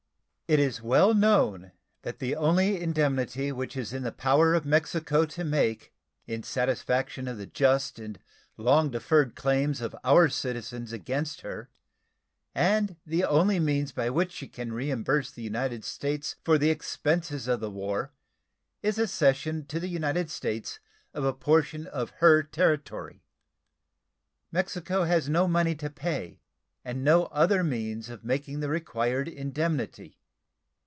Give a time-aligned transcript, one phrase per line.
[0.53, 4.65] It is well known that the only indemnity which it is in the power of
[4.65, 5.93] Mexico to make
[6.27, 8.19] in satisfaction of the just and
[8.57, 11.69] long deferred claims of our citizens against her
[12.53, 17.47] and the only means by which she can reimburse the United States for the expenses
[17.47, 18.11] of the war
[18.83, 20.81] is a cession to the United States
[21.13, 23.23] of a portion of her territory.
[24.51, 26.41] Mexico has no money to pay,
[26.83, 30.17] and no other means of making the required indemnity.